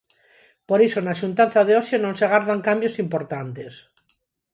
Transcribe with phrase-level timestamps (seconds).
[0.69, 3.73] Por iso na xuntanza de hoxe non se agardan cambios importantes.